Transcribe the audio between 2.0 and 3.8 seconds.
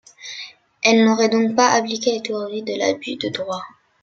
la théorie de l'abus de droit.